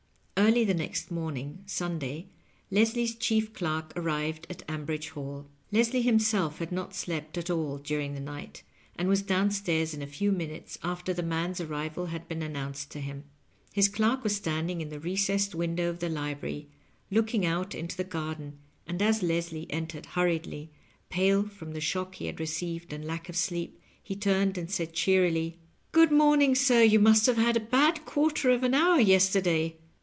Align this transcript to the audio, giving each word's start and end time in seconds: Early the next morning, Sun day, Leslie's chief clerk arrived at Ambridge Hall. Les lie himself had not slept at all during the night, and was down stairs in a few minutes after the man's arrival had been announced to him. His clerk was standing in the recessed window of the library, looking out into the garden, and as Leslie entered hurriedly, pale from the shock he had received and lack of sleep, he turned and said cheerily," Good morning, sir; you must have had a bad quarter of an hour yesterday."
Early 0.37 0.63
the 0.65 0.73
next 0.73 1.11
morning, 1.11 1.63
Sun 1.65 1.99
day, 1.99 2.27
Leslie's 2.71 3.15
chief 3.15 3.53
clerk 3.53 3.93
arrived 3.95 4.47
at 4.49 4.67
Ambridge 4.67 5.09
Hall. 5.11 5.47
Les 5.71 5.93
lie 5.93 6.01
himself 6.01 6.57
had 6.57 6.73
not 6.73 6.93
slept 6.95 7.37
at 7.37 7.49
all 7.49 7.77
during 7.77 8.15
the 8.15 8.19
night, 8.19 8.61
and 8.97 9.07
was 9.07 9.21
down 9.21 9.51
stairs 9.51 9.93
in 9.93 10.01
a 10.01 10.07
few 10.07 10.29
minutes 10.29 10.77
after 10.83 11.13
the 11.13 11.23
man's 11.23 11.61
arrival 11.61 12.07
had 12.07 12.27
been 12.27 12.41
announced 12.41 12.91
to 12.91 12.99
him. 12.99 13.23
His 13.71 13.87
clerk 13.87 14.23
was 14.25 14.35
standing 14.35 14.81
in 14.81 14.89
the 14.89 14.99
recessed 14.99 15.55
window 15.55 15.89
of 15.89 15.99
the 15.99 16.09
library, 16.09 16.67
looking 17.11 17.45
out 17.45 17.73
into 17.73 17.95
the 17.95 18.03
garden, 18.03 18.57
and 18.87 19.01
as 19.01 19.23
Leslie 19.23 19.67
entered 19.71 20.05
hurriedly, 20.07 20.71
pale 21.09 21.43
from 21.43 21.71
the 21.71 21.79
shock 21.81 22.15
he 22.15 22.25
had 22.25 22.41
received 22.41 22.91
and 22.91 23.05
lack 23.05 23.29
of 23.29 23.37
sleep, 23.37 23.79
he 24.03 24.15
turned 24.17 24.57
and 24.57 24.69
said 24.69 24.91
cheerily," 24.91 25.59
Good 25.93 26.11
morning, 26.11 26.55
sir; 26.55 26.81
you 26.83 26.99
must 26.99 27.25
have 27.27 27.37
had 27.37 27.55
a 27.55 27.61
bad 27.61 28.05
quarter 28.05 28.49
of 28.49 28.63
an 28.63 28.73
hour 28.73 28.99
yesterday." 28.99 29.77